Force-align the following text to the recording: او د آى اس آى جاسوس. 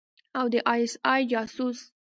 او 0.39 0.45
د 0.53 0.55
آى 0.73 0.81
اس 0.85 0.93
آى 1.13 1.21
جاسوس. 1.31 1.79